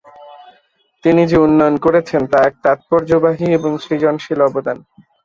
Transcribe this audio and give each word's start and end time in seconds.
তিনি 1.03 1.21
যে 1.25 1.37
উন্নয়ন 1.37 1.75
করেছেন 1.77 2.21
তা 2.31 2.37
এক 2.43 2.55
তাৎপর্যবাহী 2.63 3.47
এবং 3.57 3.71
সৃজনশীল 3.83 4.39
অবদান। 4.47 4.77